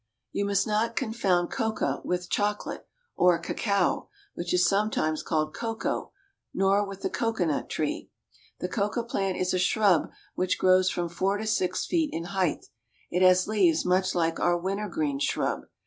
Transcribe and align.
You 0.31 0.45
must 0.45 0.65
not 0.65 0.95
confound 0.95 1.51
coca 1.51 2.01
with 2.03 2.27
chocolate, 2.27 2.87
or 3.15 3.37
cacao, 3.37 4.09
which 4.33 4.51
is 4.51 4.67
sometimes 4.67 5.21
called 5.21 5.53
cocoa, 5.53 6.11
nor 6.55 6.83
with 6.83 7.03
the 7.03 7.09
cocoanut 7.11 7.69
tree. 7.69 8.09
The 8.61 8.67
coca 8.67 9.03
plant 9.03 9.37
is 9.37 9.53
a 9.53 9.59
shrub 9.59 10.09
which 10.33 10.57
grows 10.57 10.89
from 10.89 11.07
four 11.07 11.37
to 11.37 11.43
The 11.43 11.49
Alamada 11.49 11.53
or 11.53 11.53
Promenade, 11.53 11.65
La 11.65 11.67
Paz. 11.67 11.77
six. 11.77 11.85
feet 11.85 12.09
in 12.11 12.23
height. 12.23 12.65
It 13.11 13.21
has 13.21 13.47
leaves 13.47 13.85
much 13.85 14.15
like 14.15 14.39
our 14.39 14.57
winter 14.57 14.89
green 14.89 15.19
shrub. 15.19 15.67